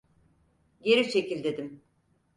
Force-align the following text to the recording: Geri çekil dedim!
Geri 0.81 1.09
çekil 1.11 1.43
dedim! 1.43 1.81